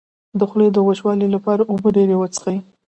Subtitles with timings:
[0.39, 2.57] د خولې د وچوالي لپاره اوبه ډیرې وڅښئ